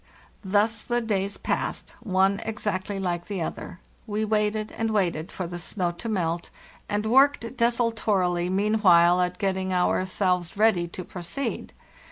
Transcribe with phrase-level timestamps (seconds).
[0.43, 3.77] Thus the days passed by, one exactly like the other;
[4.07, 6.49] we waited and waited for the snow to melt,
[6.89, 11.69] and worked desultorily meanwhile at getting ourselves ready to pro ceed.